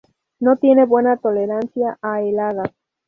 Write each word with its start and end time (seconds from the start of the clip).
No 0.39 0.55
tiene 0.57 0.87
buena 0.87 1.17
tolerancia 1.17 1.99
a 2.01 2.21
heladas. 2.23 2.71